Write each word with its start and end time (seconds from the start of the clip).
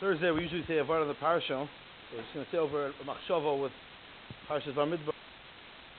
Thursday 0.00 0.30
we 0.30 0.40
usually 0.40 0.64
say 0.66 0.78
a 0.78 0.84
word 0.84 1.02
on 1.02 1.08
the 1.08 1.14
parasha. 1.20 1.68
We're 2.10 2.22
just 2.22 2.32
going 2.32 2.46
to 2.46 2.50
say 2.50 2.56
over 2.56 2.90
machshava 3.04 3.60
with 3.60 3.70
Parashas 4.48 4.72
Bamidbar. 4.72 5.12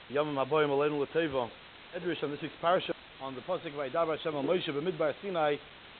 Yom 0.10 0.34
Abayim 0.38 0.70
Aleinu 0.70 1.00
L'Teva. 1.00 1.48
Medrash 1.94 2.24
on 2.24 2.32
this 2.32 2.42
week's 2.42 2.56
parasha 2.60 2.96
on 3.22 3.36
the 3.36 3.42
pasuk 3.42 3.72
Vayidaber 3.78 4.18
Hashem 4.18 4.34
al 4.34 4.42
Moshe 4.42 4.68
B'Midbar 4.68 5.14
Sinai. 5.22 5.56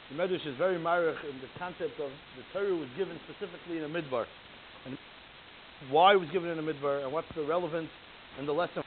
The 0.10 0.16
Medrash 0.18 0.48
is 0.48 0.58
very 0.58 0.80
marich 0.80 1.24
in 1.30 1.38
the 1.42 1.60
concept 1.60 2.00
of 2.00 2.10
the 2.38 2.44
Torah 2.54 2.74
was 2.74 2.90
given 2.98 3.20
specifically 3.30 3.78
in 3.78 3.84
a 3.84 3.88
midbar, 3.88 4.26
and 4.88 4.98
why 5.92 6.14
it 6.14 6.20
was 6.20 6.30
given 6.32 6.50
in 6.50 6.58
a 6.58 6.64
midbar, 6.64 7.04
and 7.04 7.14
what's 7.14 7.28
the 7.36 7.44
relevance 7.44 7.90
and 8.40 8.48
the 8.48 8.52
lesson. 8.52 8.82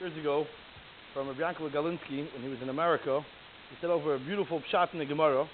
Years 0.00 0.16
ago, 0.18 0.46
from 1.12 1.28
Rabbi 1.28 1.40
Yankel 1.40 1.70
Galinsky 1.70 2.32
when 2.32 2.42
he 2.42 2.48
was 2.48 2.62
in 2.62 2.70
America, 2.70 3.20
he 3.68 3.76
said 3.82 3.90
over 3.90 4.14
a 4.14 4.18
beautiful 4.18 4.62
pshat 4.72 4.94
in 4.94 4.98
the 4.98 5.04
Gemara. 5.04 5.46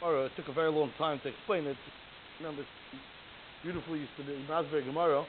Gemara. 0.00 0.26
It 0.26 0.32
took 0.36 0.48
a 0.48 0.52
very 0.52 0.70
long 0.70 0.90
time 0.98 1.20
to 1.22 1.28
explain 1.28 1.66
it. 1.66 1.76
Remember, 2.40 2.62
beautifully 3.62 4.00
used 4.00 4.12
to 4.16 4.22
the 4.22 4.38
Masber 4.48 4.84
Gemara. 4.84 5.24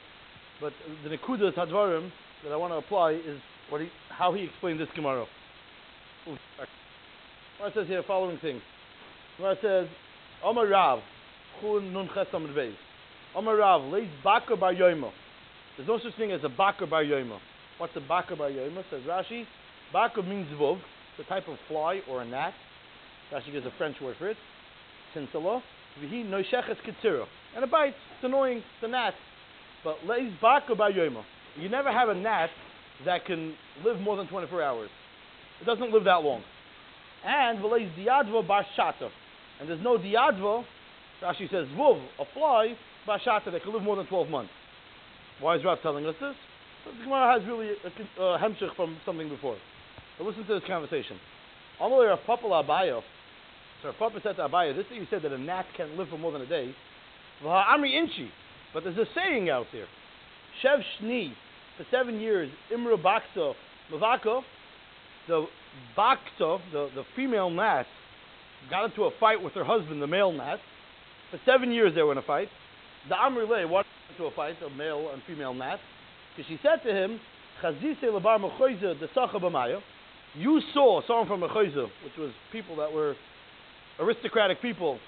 But 0.60 0.72
the 1.04 1.10
Nekuda 1.10 1.52
Tadvarim 1.54 2.10
that 2.44 2.52
I 2.52 2.56
want 2.56 2.72
to 2.72 2.76
apply 2.76 3.12
is 3.12 3.40
what 3.68 3.80
he, 3.80 3.88
how 4.08 4.32
he 4.32 4.44
explained 4.44 4.80
this 4.80 4.88
Gemara. 4.94 5.26
Gemara 6.24 7.72
says 7.74 7.86
here 7.86 8.02
the 8.02 8.06
following 8.06 8.38
things. 8.38 8.62
Gemara 9.36 9.56
says, 9.62 9.88
Omar 10.44 10.66
Rav, 10.66 11.00
Chun 11.60 11.92
Nun 11.92 12.08
Ches 12.14 12.26
Amr 12.32 12.52
Beis. 12.52 12.74
Omar 13.34 13.56
Rav, 13.56 13.82
Leis 13.92 14.08
Bakar 14.22 14.56
Bar 14.56 14.74
Yoima. 14.74 15.10
There's 15.76 15.88
no 15.88 15.98
such 16.02 16.16
thing 16.16 16.32
as 16.32 16.40
a 16.44 16.48
Bakar 16.48 16.86
Bar 16.86 17.04
Yoima. 17.04 17.38
What's 17.78 17.96
a 17.96 18.00
Bakar 18.00 18.36
Bar 18.36 18.50
Yoima? 18.50 18.82
Says 18.90 19.02
Rashi. 19.08 19.44
Bakar 19.92 20.22
means 20.22 20.48
Vov. 20.60 20.78
A 21.18 21.24
type 21.24 21.48
of 21.48 21.58
fly 21.68 22.00
or 22.08 22.22
a 22.22 22.24
gnat. 22.24 22.54
Rashi 23.32 23.52
gives 23.52 23.66
a 23.66 23.70
French 23.76 23.96
word 24.00 24.16
for 24.18 24.28
it. 24.28 24.36
Tinsala. 25.14 25.62
Vihi 26.02 26.28
Noisheches 26.28 26.76
Ketzira. 26.86 27.24
And 27.54 27.64
it 27.64 27.70
bites. 27.70 27.96
It's 28.16 28.24
annoying. 28.24 28.58
It's 28.58 28.84
a 28.84 28.88
gnat. 28.88 29.14
But 29.84 29.96
Leis 30.06 30.32
Bakar 30.40 30.76
Bar 30.76 30.92
Yoima. 30.92 31.22
You 31.56 31.68
never 31.68 31.90
have 31.90 32.08
a 32.08 32.14
gnat 32.14 32.50
that 33.04 33.24
can 33.24 33.54
live 33.84 34.00
more 34.00 34.16
than 34.16 34.28
24 34.28 34.62
hours. 34.62 34.90
It 35.60 35.64
doesn't 35.64 35.92
live 35.92 36.04
that 36.04 36.22
long. 36.22 36.42
And 37.24 37.58
V'leis 37.58 37.94
Diadva 37.96 38.42
Bar 38.42 38.64
Shata. 38.78 39.10
And 39.60 39.68
there's 39.68 39.82
no 39.82 39.98
Diadva, 39.98 40.64
Rashi 41.22 41.50
says, 41.50 41.66
Vuv, 41.76 42.02
a 42.18 42.24
fly, 42.34 42.74
Bar 43.06 43.20
Shata, 43.26 43.52
that 43.52 43.62
can 43.62 43.72
live 43.72 43.82
more 43.82 43.96
than 43.96 44.06
12 44.06 44.28
months. 44.28 44.52
Why 45.40 45.56
is 45.56 45.64
Rav 45.64 45.80
telling 45.82 46.06
us 46.06 46.14
this? 46.20 46.34
The 46.86 47.04
Gemara 47.04 47.38
has 47.38 47.48
really 47.48 47.68
a, 47.68 48.22
a 48.22 48.38
hemshich 48.38 48.74
from 48.76 48.96
something 49.04 49.28
before. 49.28 49.56
But 50.18 50.26
listen 50.26 50.46
to 50.46 50.54
this 50.54 50.62
conversation. 50.66 51.16
Amalei 51.80 52.08
Rav 52.08 52.20
Papa 52.26 52.44
Abayo. 52.44 53.02
So 53.82 53.92
Papa 53.98 54.20
said 54.22 54.36
to 54.36 54.48
Abayo, 54.48 54.76
this 54.76 54.86
thing 54.88 54.98
you 54.98 55.06
said 55.08 55.22
that 55.22 55.32
a 55.32 55.38
gnat 55.38 55.66
can't 55.76 55.96
live 55.96 56.08
for 56.08 56.18
more 56.18 56.32
than 56.32 56.42
a 56.42 56.46
day. 56.46 56.74
V'ha'amri 57.42 57.94
inchi. 57.94 58.30
But 58.74 58.84
there's 58.84 58.98
a 58.98 59.06
saying 59.14 59.48
out 59.48 59.66
there. 59.72 59.86
Shev 60.62 60.80
Shni, 61.00 61.32
for 61.76 61.86
seven 61.90 62.20
years, 62.20 62.50
Imra 62.72 63.02
Bakso, 63.02 63.54
Mavako, 63.92 64.42
the 65.26 65.46
Bakso, 65.96 66.60
the, 66.72 66.88
the 66.94 67.04
female 67.16 67.48
gnat, 67.48 67.86
got 68.68 68.84
into 68.86 69.04
a 69.04 69.10
fight 69.18 69.42
with 69.42 69.54
her 69.54 69.64
husband, 69.64 70.02
the 70.02 70.06
male 70.06 70.32
gnat. 70.32 70.58
For 71.30 71.40
seven 71.46 71.72
years 71.72 71.94
they 71.94 72.02
were 72.02 72.12
in 72.12 72.18
a 72.18 72.22
fight. 72.22 72.48
The 73.08 73.14
Amri 73.14 73.48
Le 73.48 73.66
wanted 73.66 73.88
into 74.10 74.24
a 74.24 74.30
fight, 74.32 74.56
a 74.62 74.70
male 74.76 75.10
and 75.12 75.22
female 75.26 75.54
gnat, 75.54 75.78
because 76.36 76.48
she 76.48 76.58
said 76.62 76.82
to 76.86 76.94
him, 76.94 77.18
Chazise 77.62 78.02
lebar 78.02 78.38
mechoize 78.38 78.80
the 78.80 79.08
sacha 79.14 79.38
You 80.34 80.60
saw 80.74 81.00
someone 81.06 81.26
from 81.26 81.40
Mechoize, 81.40 81.82
which 82.04 82.16
was 82.18 82.30
people 82.52 82.76
that 82.76 82.92
were 82.92 83.14
aristocratic 84.00 84.60
people, 84.62 84.98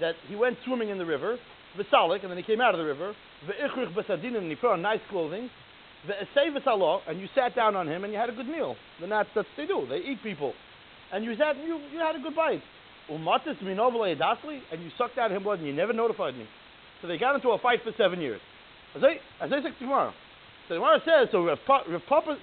that 0.00 0.14
he 0.28 0.36
went 0.36 0.56
swimming 0.64 0.88
in 0.88 0.98
the 0.98 1.06
river, 1.06 1.38
V'salik, 1.78 2.22
and 2.22 2.30
then 2.30 2.36
he 2.36 2.42
came 2.42 2.60
out 2.60 2.74
of 2.74 2.78
the 2.78 2.84
river, 2.84 3.14
V'ichrich 3.46 3.94
b'sadinim, 3.94 4.38
and 4.38 4.50
he 4.50 4.56
put 4.56 4.72
on 4.72 4.82
nice 4.82 5.00
clothing, 5.08 5.48
V'esei 6.06 6.54
v'salo, 6.56 7.00
and 7.08 7.20
you 7.20 7.28
sat 7.34 7.54
down 7.54 7.76
on 7.76 7.88
him 7.88 8.04
and 8.04 8.12
you 8.12 8.18
had 8.18 8.28
a 8.28 8.32
good 8.32 8.48
meal. 8.48 8.76
Then 9.00 9.10
that's, 9.10 9.28
what 9.34 9.46
they 9.56 9.66
do, 9.66 9.86
they 9.88 9.98
eat 9.98 10.22
people. 10.22 10.52
And 11.12 11.24
you 11.24 11.36
sat, 11.36 11.56
you, 11.56 11.78
you 11.92 11.98
had 11.98 12.16
a 12.16 12.18
good 12.18 12.34
bite. 12.34 12.62
Umatis 13.10 13.58
minovle 13.62 14.16
edasli, 14.16 14.60
and 14.72 14.82
you 14.82 14.90
sucked 14.98 15.18
out 15.18 15.30
him 15.30 15.42
blood 15.42 15.58
and 15.58 15.66
you 15.66 15.74
never 15.74 15.92
notified 15.92 16.34
me. 16.36 16.46
So 17.00 17.08
they 17.08 17.18
got 17.18 17.34
into 17.34 17.50
a 17.50 17.58
fight 17.58 17.80
for 17.84 17.92
seven 17.96 18.20
years. 18.20 18.40
As 18.94 19.02
I, 19.02 19.44
as 19.44 19.52
I 19.52 19.62
said 19.62 19.72
tomorrow. 19.78 20.12
So 20.68 20.76
Gemara 20.76 21.00
says, 21.04 21.28
so 21.32 21.44
Rav, 21.44 21.58
Papa, 21.66 22.36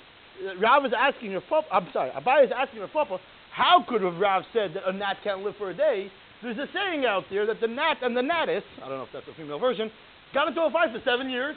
Rav 0.59 0.85
is 0.85 0.91
asking 0.97 1.33
Rav 1.33 1.43
Papa, 1.49 1.67
I'm 1.71 1.87
sorry, 1.93 2.11
Abai 2.11 2.45
is 2.45 2.51
asking 2.55 2.81
Rav 2.81 2.91
Papa, 2.91 3.19
how 3.51 3.83
could 3.87 4.01
Rav 4.01 4.43
said 4.53 4.73
that 4.75 4.87
a 4.87 4.93
gnat 4.93 5.17
can't 5.23 5.43
live 5.43 5.55
for 5.57 5.69
a 5.69 5.73
day? 5.73 6.11
There's 6.41 6.57
a 6.57 6.67
saying 6.73 7.05
out 7.05 7.23
there 7.29 7.45
that 7.45 7.59
the 7.59 7.67
gnat 7.67 7.97
and 8.01 8.15
the 8.15 8.21
gnatess, 8.21 8.63
I 8.83 8.87
don't 8.87 8.97
know 8.97 9.03
if 9.03 9.09
that's 9.11 9.27
a 9.27 9.33
female 9.35 9.59
version, 9.59 9.91
got 10.33 10.47
into 10.47 10.61
a 10.61 10.71
fight 10.71 10.91
for 10.91 11.01
seven 11.03 11.29
years. 11.29 11.55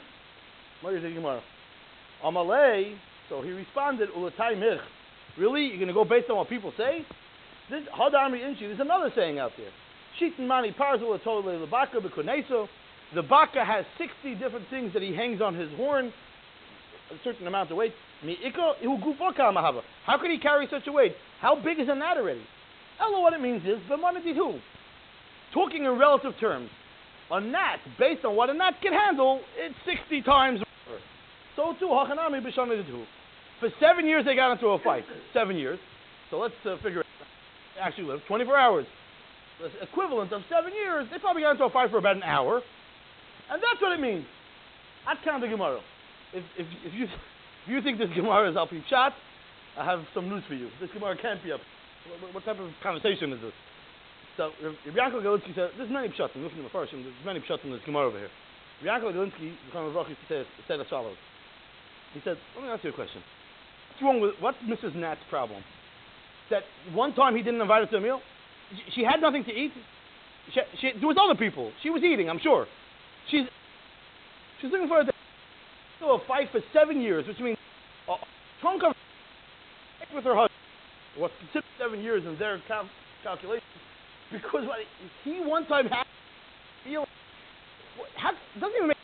What 0.81 0.91
you 0.91 0.99
thinking 0.99 1.15
tomorrow? 1.15 1.41
Amalei, 2.23 2.95
so 3.29 3.41
he 3.41 3.51
responded, 3.51 4.09
Ulatai 4.17 4.59
mich. 4.59 4.81
Really? 5.37 5.67
You're 5.67 5.77
going 5.77 5.87
to 5.87 5.93
go 5.93 6.05
based 6.05 6.29
on 6.29 6.37
what 6.37 6.49
people 6.49 6.73
say? 6.77 7.05
This 7.69 7.83
Hadami 7.97 8.45
Inchi, 8.45 8.67
there's 8.67 8.79
another 8.79 9.11
saying 9.15 9.39
out 9.39 9.51
there. 9.57 9.71
Shitin 10.19 10.47
Mani 10.47 10.75
Parzul 10.77 11.17
the 11.17 11.67
Baka 11.69 11.97
Bekuneso. 11.97 12.67
The 13.15 13.23
Baka 13.23 13.63
has 13.63 13.85
60 13.97 14.35
different 14.35 14.67
things 14.69 14.93
that 14.93 15.01
he 15.01 15.15
hangs 15.15 15.41
on 15.41 15.55
his 15.55 15.69
horn, 15.75 16.11
a 17.13 17.23
certain 17.23 17.47
amount 17.47 17.71
of 17.71 17.77
weight. 17.77 17.93
How 20.05 20.17
could 20.17 20.31
he 20.31 20.39
carry 20.39 20.67
such 20.69 20.87
a 20.87 20.91
weight? 20.91 21.13
How 21.41 21.55
big 21.55 21.79
is 21.79 21.87
a 21.89 21.95
gnat 21.95 22.17
already? 22.17 22.41
Ella, 22.99 23.21
what 23.21 23.33
it 23.33 23.41
means 23.41 23.63
is, 23.65 23.79
who? 23.87 24.59
Talking 25.53 25.85
in 25.85 25.91
relative 25.97 26.33
terms, 26.39 26.69
a 27.31 27.41
gnat, 27.41 27.79
based 27.99 28.25
on 28.25 28.35
what 28.35 28.49
a 28.49 28.53
gnat 28.53 28.75
can 28.81 28.93
handle, 28.93 29.41
it's 29.57 29.75
60 29.85 30.21
times. 30.23 30.59
So 31.55 31.73
too, 31.79 31.85
Hachanami 31.85 32.41
B'Shanadidu. 32.41 33.05
For 33.59 33.69
seven 33.79 34.05
years 34.05 34.25
they 34.25 34.35
got 34.35 34.51
into 34.53 34.67
a 34.67 34.79
fight. 34.79 35.03
Seven 35.33 35.55
years. 35.55 35.79
So 36.31 36.39
let's 36.39 36.53
uh, 36.65 36.75
figure 36.83 37.01
it 37.01 37.05
out. 37.21 37.87
Actually 37.87 38.05
lived 38.05 38.23
24 38.27 38.57
hours. 38.57 38.85
The 39.61 39.69
equivalent 39.83 40.33
of 40.33 40.41
seven 40.49 40.73
years, 40.73 41.07
they 41.11 41.19
probably 41.19 41.43
got 41.43 41.51
into 41.51 41.65
a 41.65 41.69
fight 41.69 41.91
for 41.91 41.97
about 41.97 42.15
an 42.15 42.23
hour. 42.23 42.61
And 43.51 43.61
that's 43.61 43.81
what 43.81 43.91
it 43.91 44.01
means. 44.01 44.25
Of 45.05 45.41
the 45.41 45.47
Gemara. 45.47 45.79
If, 46.33 46.43
if, 46.57 46.67
if, 46.85 46.93
you, 46.93 47.05
if 47.05 47.67
you 47.67 47.81
think 47.81 47.99
this 47.99 48.09
Gemara 48.15 48.49
is 48.49 48.55
Alpi 48.55 48.81
Pshat, 48.89 49.11
I 49.77 49.85
have 49.85 50.01
some 50.13 50.29
news 50.29 50.43
for 50.47 50.55
you. 50.55 50.69
This 50.81 50.89
Gemara 50.93 51.15
can't 51.19 51.41
be 51.43 51.51
up. 51.51 51.61
What, 52.21 52.33
what 52.33 52.45
type 52.45 52.59
of 52.59 52.69
conversation 52.81 53.31
is 53.33 53.41
this? 53.41 53.53
So, 54.37 54.49
Rabbi 54.61 54.97
Yankel 54.97 55.21
Galinsky 55.21 55.53
said, 55.53 55.69
there's 55.77 55.91
many 55.91 56.09
Pshatim, 56.09 56.41
looking 56.41 56.57
at 56.57 56.65
the 56.65 56.73
first, 56.73 56.91
there's 56.91 57.05
many 57.25 57.39
Pshatim 57.41 57.65
in 57.65 57.71
this 57.71 57.85
Gemara 57.85 58.07
over 58.07 58.17
here. 58.17 58.33
Rabbi 58.83 59.05
Yankel 59.05 59.13
Galinsky, 59.13 59.53
the 59.53 59.71
Khan 59.71 59.85
of 59.85 60.07
said, 60.27 60.45
said 60.67 60.79
as 60.81 60.87
follows. 60.89 61.17
He 62.13 62.21
said, 62.23 62.37
let 62.55 62.63
me 62.63 62.69
ask 62.69 62.83
you 62.83 62.89
a 62.89 62.93
question. 62.93 63.21
What's 63.89 64.01
wrong 64.01 64.21
with, 64.21 64.33
what's 64.39 64.57
Mrs. 64.65 64.95
Nat's 64.95 65.21
problem? 65.29 65.63
That 66.49 66.63
one 66.93 67.13
time 67.13 67.35
he 67.35 67.43
didn't 67.43 67.61
invite 67.61 67.85
her 67.85 67.91
to 67.91 67.97
a 67.97 68.01
meal? 68.01 68.21
She 68.95 69.03
had 69.03 69.21
nothing 69.21 69.43
to 69.45 69.51
eat. 69.51 69.71
She, 70.53 70.61
she, 70.81 70.91
there 70.99 71.07
was 71.07 71.17
other 71.21 71.37
people. 71.37 71.71
She 71.83 71.89
was 71.89 72.03
eating, 72.03 72.29
I'm 72.29 72.39
sure. 72.39 72.65
She's 73.29 73.45
she's 74.59 74.71
looking 74.71 74.87
for 74.87 74.99
a 74.99 75.12
so 76.03 76.19
a 76.19 76.27
fight 76.27 76.51
for 76.51 76.59
seven 76.75 76.99
years, 76.99 77.25
which 77.27 77.39
means 77.39 77.57
a 78.09 78.15
trunk 78.59 78.83
of 78.83 78.91
with 80.13 80.25
her 80.25 80.35
husband. 80.35 80.59
What's 81.17 81.33
considered 81.39 81.71
seven 81.79 82.01
years 82.03 82.23
in 82.27 82.37
their 82.37 82.61
cal- 82.67 82.89
calculations, 83.23 83.63
because 84.31 84.67
what, 84.67 84.83
he 85.23 85.39
one 85.39 85.65
time 85.65 85.87
had 85.87 86.03
feel 86.83 87.05
how, 88.17 88.31
doesn't 88.59 88.75
even 88.75 88.89
make. 88.89 88.97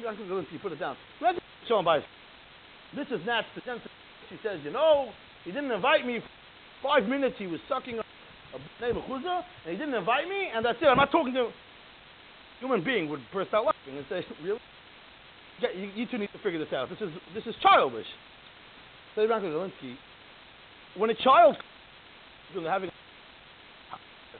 Zelensky 0.00 0.60
put 0.60 0.72
it 0.72 0.80
down. 0.80 0.96
Him 1.20 1.84
by. 1.84 2.00
This 2.96 3.06
is 3.12 3.20
Nat's 3.24 3.46
defense. 3.54 3.80
She 4.28 4.36
says, 4.42 4.58
you 4.64 4.72
know, 4.72 5.10
he 5.44 5.52
didn't 5.52 5.70
invite 5.70 6.04
me. 6.04 6.18
Five 6.82 7.06
minutes 7.06 7.36
he 7.38 7.46
was 7.46 7.60
sucking 7.68 8.00
a 8.00 8.82
name 8.82 8.96
of 8.96 9.04
Chuzah, 9.04 9.42
and 9.64 9.72
he 9.72 9.76
didn't 9.78 9.94
invite 9.94 10.26
me, 10.26 10.50
and 10.52 10.64
that's 10.64 10.78
it. 10.82 10.86
I'm 10.86 10.96
not 10.96 11.12
talking 11.12 11.34
to 11.34 11.50
human 12.58 12.82
being 12.82 13.08
would 13.08 13.20
burst 13.32 13.54
out 13.54 13.66
laughing 13.66 13.98
and 13.98 14.06
say, 14.08 14.24
really? 14.42 14.58
Yeah, 15.60 15.68
you, 15.76 15.90
you 15.94 16.06
two 16.10 16.18
need 16.18 16.30
to 16.32 16.38
figure 16.38 16.58
this 16.58 16.72
out. 16.72 16.88
This 16.88 17.00
is 17.00 17.10
this 17.34 17.44
is 17.46 17.54
childish. 17.62 18.06
Say 19.14 19.26
Rankin 19.26 19.50
Zelensky, 19.50 19.96
when 20.96 21.10
a 21.10 21.14
child 21.14 21.56
having 22.54 22.90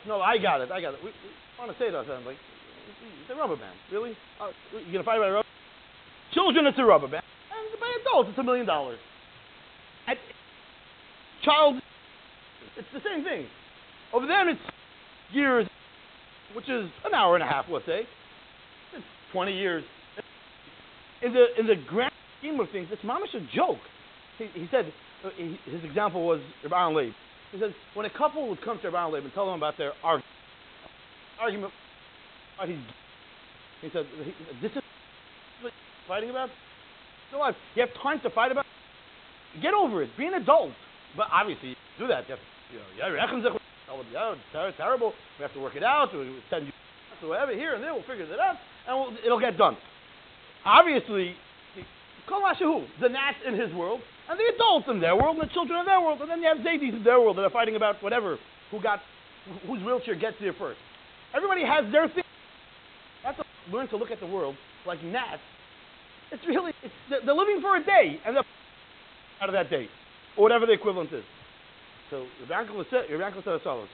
no, 0.06 0.20
I 0.20 0.38
got 0.38 0.60
it, 0.60 0.70
I 0.70 0.80
got 0.80 0.94
it. 0.94 1.00
We, 1.04 1.10
we 1.10 1.30
want 1.58 1.70
to 1.70 1.78
say 1.78 1.90
that, 1.90 1.98
I'm 1.98 2.24
like, 2.24 2.36
it's 2.36 3.30
a 3.30 3.36
rubber 3.36 3.56
band, 3.56 3.76
really? 3.92 4.16
Uh, 4.40 4.48
you 4.72 4.92
gonna 4.92 5.04
fight 5.04 5.16
about 5.16 5.28
a 5.28 5.32
rubber? 5.32 5.48
Children, 6.32 6.66
it's 6.66 6.78
a 6.78 6.84
rubber 6.84 7.08
band, 7.08 7.24
and 7.52 7.80
by 7.80 7.90
adults, 8.00 8.30
it's 8.30 8.38
a 8.38 8.42
million 8.42 8.66
dollars. 8.66 8.98
At 10.08 10.16
child, 11.44 11.82
it's 12.78 12.88
the 12.94 13.00
same 13.04 13.24
thing. 13.24 13.46
Over 14.12 14.26
them, 14.26 14.48
it's 14.48 14.60
years, 15.32 15.68
which 16.56 16.68
is 16.68 16.88
an 17.04 17.14
hour 17.14 17.34
and 17.34 17.44
a 17.44 17.46
half, 17.46 17.66
let's 17.70 17.86
say. 17.86 18.00
It's 18.94 19.04
20 19.32 19.52
years. 19.52 19.84
In 21.22 21.32
the 21.32 21.44
in 21.58 21.66
the 21.66 21.76
grand 21.86 22.12
scheme 22.38 22.58
of 22.60 22.70
things, 22.70 22.88
it's 22.90 23.02
mamish 23.02 23.34
a 23.34 23.40
joke. 23.54 23.80
He, 24.38 24.46
he 24.54 24.66
said 24.70 24.90
uh, 25.24 25.28
he, 25.36 25.58
his 25.70 25.84
example 25.84 26.26
was 26.26 26.40
Rabban 26.64 26.96
Leib. 26.96 27.12
He 27.52 27.60
says 27.60 27.72
when 27.94 28.06
a 28.06 28.10
couple 28.10 28.48
would 28.48 28.62
come 28.62 28.78
to 28.82 28.90
Rabban 28.90 29.12
Leib 29.12 29.24
and 29.24 29.32
tell 29.34 29.46
them 29.46 29.56
about 29.56 29.76
their 29.76 29.92
argument, 30.02 30.24
argument. 31.38 31.72
He 33.80 33.88
said, 33.92 34.04
this 34.60 34.70
is 34.72 34.82
what 35.64 35.72
you're 35.72 36.06
fighting 36.06 36.28
about? 36.28 36.50
Alive. 37.34 37.54
You 37.74 37.80
have 37.86 38.02
time 38.02 38.20
to 38.22 38.30
fight 38.30 38.52
about 38.52 38.66
It. 39.54 39.62
Get 39.62 39.72
over 39.72 40.02
it. 40.02 40.10
Be 40.18 40.26
an 40.26 40.34
adult. 40.34 40.72
But 41.16 41.28
obviously, 41.32 41.70
you 41.70 41.76
do 41.98 42.06
that. 42.08 42.28
You 42.28 42.36
have, 42.36 42.44
you 42.72 42.78
know, 42.78 42.84
yeah, 44.52 44.70
terrible. 44.76 45.12
We 45.38 45.42
have 45.42 45.54
to 45.54 45.60
work 45.60 45.74
it 45.76 45.82
out. 45.82 46.12
We 46.12 46.38
send 46.50 46.66
you 46.66 46.72
whatever 47.26 47.52
here 47.52 47.74
and 47.74 47.82
there. 47.82 47.92
We'll 47.94 48.02
figure 48.02 48.24
it 48.24 48.38
out, 48.38 48.56
and 48.86 49.00
we'll, 49.00 49.12
it'll 49.24 49.40
get 49.40 49.56
done. 49.56 49.76
Obviously, 50.64 51.34
the 53.00 53.08
gnats 53.08 53.38
in 53.46 53.54
his 53.58 53.72
world, 53.74 54.00
and 54.28 54.38
the 54.38 54.44
adults 54.54 54.86
in 54.88 55.00
their 55.00 55.16
world, 55.16 55.38
and 55.38 55.48
the 55.48 55.52
children 55.52 55.80
in 55.80 55.86
their 55.86 56.00
world, 56.00 56.20
and 56.20 56.30
then 56.30 56.40
you 56.40 56.48
have 56.48 56.58
Zadis 56.58 56.94
in 56.96 57.02
their 57.02 57.20
world 57.20 57.36
that 57.38 57.42
are 57.42 57.50
fighting 57.50 57.76
about 57.76 58.02
whatever, 58.02 58.38
who 58.70 58.80
got, 58.80 59.00
whose 59.66 59.82
wheelchair 59.82 60.14
gets 60.14 60.36
there 60.40 60.54
first. 60.54 60.78
Everybody 61.34 61.62
has 61.64 61.90
their 61.90 62.06
thing. 62.08 62.24
You 63.22 63.26
have 63.26 63.36
to 63.36 63.44
learn 63.72 63.88
to 63.88 63.96
look 63.96 64.10
at 64.10 64.20
the 64.20 64.26
world 64.26 64.54
like 64.86 65.02
gnats. 65.02 65.42
It's 66.30 66.42
really, 66.46 66.72
it's, 66.82 66.94
they're 67.10 67.34
living 67.34 67.60
for 67.60 67.76
a 67.76 67.84
day, 67.84 68.20
and 68.24 68.36
they're 68.36 68.44
out 69.42 69.48
of 69.48 69.54
that 69.54 69.70
day, 69.70 69.88
or 70.36 70.44
whatever 70.44 70.66
the 70.66 70.72
equivalent 70.72 71.12
is. 71.12 71.24
So 72.10 72.26
your 72.46 72.56
uncle 72.56 72.84
said, 72.90 73.06
said 73.08 73.54
as 73.54 73.62
follows. 73.62 73.88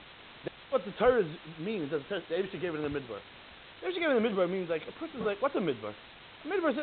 That's 0.44 0.54
what 0.70 0.84
the 0.84 0.92
Torah 0.98 1.24
means. 1.60 1.90
That 1.90 2.02
the 2.08 2.34
Abishah 2.34 2.60
gave 2.60 2.74
it 2.74 2.80
in 2.80 2.82
the 2.82 2.88
midbar. 2.88 3.20
The 3.80 3.88
Abishah 3.88 4.00
gave 4.00 4.10
it 4.10 4.16
in 4.16 4.22
the 4.22 4.28
midbar 4.28 4.50
means 4.50 4.68
like 4.68 4.82
a 4.88 4.92
person's 5.00 5.24
like, 5.24 5.40
what's 5.40 5.54
a 5.54 5.60
midbar? 5.60 5.94
Midbar 6.44 6.74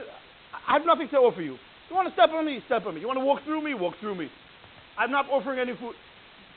I 0.67 0.73
have 0.73 0.85
nothing 0.85 1.09
to 1.09 1.17
offer 1.17 1.41
you. 1.41 1.57
You 1.89 1.95
want 1.95 2.07
to 2.07 2.13
step 2.13 2.29
on 2.31 2.45
me? 2.45 2.59
Step 2.65 2.85
on 2.85 2.95
me. 2.95 3.01
You 3.01 3.07
want 3.07 3.19
to 3.19 3.25
walk 3.25 3.43
through 3.43 3.61
me? 3.63 3.73
Walk 3.73 3.95
through 3.99 4.15
me. 4.15 4.29
I'm 4.97 5.11
not 5.11 5.29
offering 5.29 5.59
any 5.59 5.77
food. 5.77 5.93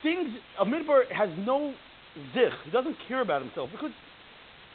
Things 0.02 0.28
a 0.60 0.64
midbar 0.64 1.10
has 1.10 1.28
no 1.38 1.74
zich. 2.32 2.52
He 2.64 2.70
doesn't 2.70 2.96
care 3.08 3.20
about 3.20 3.42
himself 3.42 3.70
because 3.72 3.90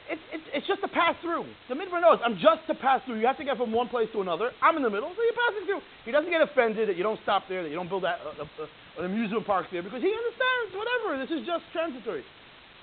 it's, 0.10 0.22
it's, 0.34 0.44
it's 0.52 0.68
just 0.68 0.84
a 0.84 0.92
pass 0.92 1.16
through. 1.22 1.46
The 1.70 1.76
midbar 1.76 2.02
knows 2.02 2.20
I'm 2.26 2.36
just 2.36 2.68
to 2.68 2.76
pass 2.76 3.00
through. 3.06 3.22
You 3.22 3.28
have 3.28 3.38
to 3.38 3.48
get 3.48 3.56
from 3.56 3.72
one 3.72 3.88
place 3.88 4.10
to 4.12 4.20
another. 4.20 4.52
I'm 4.60 4.76
in 4.76 4.84
the 4.84 4.90
middle, 4.90 5.08
so 5.16 5.22
you're 5.24 5.40
passing 5.40 5.66
through. 5.70 5.82
He 6.04 6.12
doesn't 6.12 6.30
get 6.30 6.42
offended 6.42 6.90
that 6.90 6.98
you 6.98 7.04
don't 7.04 7.22
stop 7.24 7.48
there, 7.48 7.64
that 7.64 7.70
you 7.70 7.80
don't 7.80 7.88
build 7.88 8.04
a, 8.04 8.20
a, 8.20 8.44
a, 8.44 8.66
an 9.00 9.06
amusement 9.08 9.46
park 9.48 9.68
there, 9.72 9.82
because 9.82 10.02
he 10.02 10.12
understands 10.12 10.76
whatever. 10.76 11.16
This 11.22 11.32
is 11.32 11.48
just 11.48 11.64
transitory. 11.72 12.26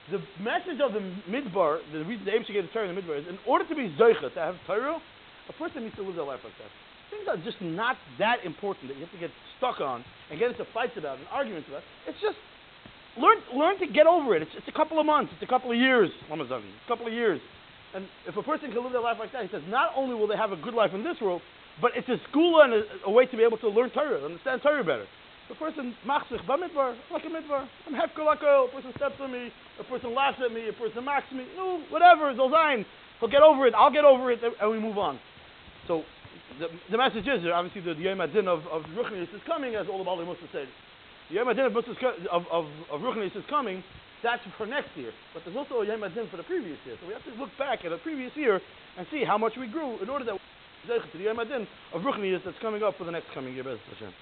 The 0.08 0.24
message 0.40 0.80
of 0.80 0.96
the 0.96 1.04
midbar, 1.28 1.84
the 1.92 2.00
reason 2.08 2.24
the 2.24 2.32
Abishah 2.32 2.54
gave 2.54 2.64
the 2.64 2.72
Torah 2.72 2.88
in 2.88 2.94
the 2.96 3.02
midbar 3.02 3.20
is 3.20 3.28
in 3.28 3.36
order 3.44 3.68
to 3.68 3.74
be 3.76 3.92
zoichet, 4.00 4.32
to 4.32 4.40
have 4.40 4.56
Torah, 4.66 4.96
a 5.48 5.54
person 5.56 5.84
needs 5.84 5.96
to 5.96 6.02
live 6.02 6.16
their 6.16 6.28
life 6.28 6.40
like 6.44 6.54
that. 6.60 6.70
Things 7.10 7.24
are 7.24 7.40
just 7.40 7.60
not 7.64 7.96
that 8.20 8.44
important 8.44 8.92
that 8.92 8.96
you 9.00 9.04
have 9.08 9.12
to 9.16 9.18
get 9.20 9.32
stuck 9.56 9.80
on 9.80 10.04
and 10.30 10.38
get 10.38 10.52
into 10.52 10.64
fights 10.72 10.92
about 10.96 11.18
and 11.18 11.26
arguments 11.32 11.68
about. 11.68 11.82
It's 12.06 12.20
just 12.20 12.36
learn 13.16 13.40
learn 13.56 13.80
to 13.80 13.88
get 13.88 14.06
over 14.06 14.36
it. 14.36 14.42
It's, 14.42 14.52
it's 14.56 14.68
a 14.68 14.76
couple 14.76 15.00
of 15.00 15.06
months. 15.06 15.32
It's 15.34 15.42
a 15.42 15.50
couple 15.50 15.72
of 15.72 15.78
years. 15.78 16.12
It's 16.12 16.28
a 16.28 16.88
couple 16.88 17.06
of 17.08 17.12
years. 17.12 17.40
And 17.96 18.04
if 18.28 18.36
a 18.36 18.44
person 18.44 18.70
can 18.70 18.84
live 18.84 18.92
their 18.92 19.00
life 19.00 19.16
like 19.16 19.32
that, 19.32 19.42
he 19.42 19.48
says, 19.48 19.64
not 19.68 19.96
only 19.96 20.14
will 20.14 20.28
they 20.28 20.36
have 20.36 20.52
a 20.52 20.60
good 20.60 20.76
life 20.76 20.92
in 20.92 21.00
this 21.02 21.16
world, 21.24 21.40
but 21.80 21.92
it's 21.96 22.08
a 22.08 22.20
school 22.28 22.60
and 22.60 22.74
a, 22.74 22.82
a 23.08 23.10
way 23.10 23.24
to 23.24 23.36
be 23.36 23.42
able 23.42 23.56
to 23.64 23.68
learn 23.72 23.88
Torah, 23.90 24.20
understand 24.20 24.60
Torah 24.60 24.84
better. 24.84 25.08
The 25.48 25.54
person 25.54 25.94
machzich 26.04 26.44
b'midbar, 26.44 26.94
like 27.10 27.24
a 27.24 27.32
midbar. 27.32 27.64
I'm 27.86 27.94
hefker 27.94 28.26
like 28.26 28.44
A 28.44 28.68
person 28.68 28.92
steps 28.96 29.14
on 29.20 29.32
me. 29.32 29.48
A 29.80 29.84
person 29.84 30.14
laughs 30.14 30.36
at 30.44 30.52
me. 30.52 30.68
A 30.68 30.72
person 30.74 31.04
mocks 31.04 31.32
me. 31.32 31.46
No, 31.56 31.80
whatever. 31.88 32.34
Zolzain. 32.34 32.84
He'll 33.18 33.30
get 33.30 33.40
over 33.40 33.66
it. 33.66 33.72
I'll 33.74 33.90
get 33.90 34.04
over 34.04 34.30
it, 34.30 34.40
and 34.44 34.70
we 34.70 34.78
move 34.78 34.98
on. 34.98 35.18
So 35.88 36.04
the, 36.60 36.68
the 36.92 36.98
message 37.00 37.26
is 37.26 37.40
obviously 37.48 37.80
the 37.80 37.98
Yom 37.98 38.20
Adin 38.20 38.46
of 38.46 38.60
of 38.68 38.84
Ruchnius 38.92 39.32
is 39.34 39.40
coming, 39.48 39.74
as 39.74 39.88
all 39.88 39.98
the 39.98 40.04
Baalei 40.04 40.28
Mussar 40.28 40.46
said. 40.52 40.68
The 41.30 41.36
Yom 41.36 41.48
Adin 41.48 41.64
of, 41.64 41.74
of, 41.74 42.42
of, 42.52 42.64
of 42.92 43.00
Ruchnius 43.00 43.34
is 43.34 43.44
coming. 43.48 43.82
That's 44.22 44.42
for 44.56 44.66
next 44.66 44.90
year. 44.96 45.12
But 45.32 45.42
there's 45.44 45.56
also 45.56 45.80
a 45.80 45.86
Yom 45.86 46.04
Adin 46.04 46.28
for 46.30 46.36
the 46.36 46.42
previous 46.42 46.78
year. 46.84 46.96
So 47.00 47.06
we 47.08 47.14
have 47.14 47.24
to 47.24 47.34
look 47.40 47.50
back 47.58 47.84
at 47.84 47.90
the 47.90 47.98
previous 47.98 48.32
year 48.36 48.60
and 48.98 49.06
see 49.10 49.24
how 49.24 49.38
much 49.38 49.54
we 49.58 49.66
grew 49.66 49.98
in 50.02 50.08
order 50.10 50.24
that 50.24 50.34
we 50.34 50.40
to 50.86 51.18
the 51.18 51.24
Yom 51.24 51.38
Adin 51.38 51.66
of 51.94 52.02
Ruchnius 52.02 52.44
that's 52.44 52.58
coming 52.60 52.82
up 52.82 52.96
for 52.98 53.04
the 53.04 53.12
next 53.12 53.26
coming 53.34 53.54
year. 53.54 53.64
Hashem. 53.64 54.12